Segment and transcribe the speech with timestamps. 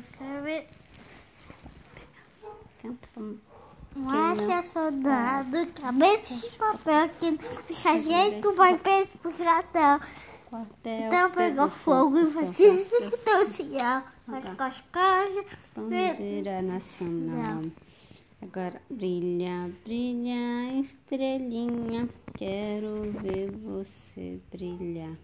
[0.00, 0.68] Quer ver?
[4.64, 7.10] Soldado, cabeça de papel
[7.66, 10.00] que sargento vai preso pro cratão.
[10.48, 11.06] Quartel.
[11.06, 14.02] Então pegou fogo e você escutou o sinal.
[14.26, 15.44] Mas com as casas.
[15.76, 17.62] Bandeira nacional.
[18.40, 22.08] Agora brilha, brilha, estrelinha.
[22.34, 25.16] Quero ver você brilhar.